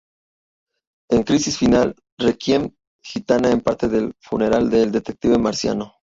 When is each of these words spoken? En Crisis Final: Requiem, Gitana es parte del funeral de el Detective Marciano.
En 1.11 1.21
Crisis 1.21 1.59
Final: 1.59 1.93
Requiem, 2.17 2.73
Gitana 3.03 3.51
es 3.51 3.61
parte 3.61 3.87
del 3.87 4.15
funeral 4.19 4.71
de 4.71 4.81
el 4.81 4.91
Detective 4.91 5.37
Marciano. 5.37 5.93